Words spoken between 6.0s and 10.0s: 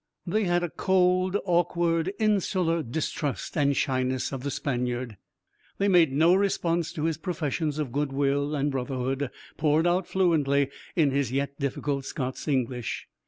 no response to his professions of goodwill and brotherhood, poured